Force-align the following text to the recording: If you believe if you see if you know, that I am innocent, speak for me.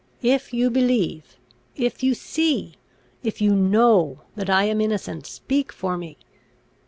If 0.23 0.51
you 0.51 0.71
believe 0.71 1.37
if 1.75 2.01
you 2.01 2.15
see 2.15 2.73
if 3.21 3.39
you 3.39 3.55
know, 3.55 4.21
that 4.35 4.49
I 4.49 4.63
am 4.63 4.81
innocent, 4.81 5.27
speak 5.27 5.71
for 5.71 5.95
me. 5.95 6.17